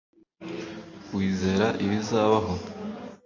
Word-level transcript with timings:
wizera 1.15 1.67
ibizabaho 1.85 2.51